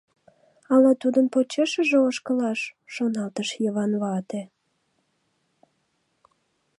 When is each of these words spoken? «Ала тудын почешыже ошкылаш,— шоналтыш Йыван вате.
«Ала 0.73 0.91
тудын 1.01 1.25
почешыже 1.33 1.97
ошкылаш,— 2.09 2.59
шоналтыш 2.93 3.49
Йыван 3.63 3.91
вате. 4.01 4.41